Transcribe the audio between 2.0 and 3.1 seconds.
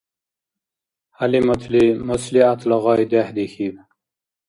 маслигӀятла гъай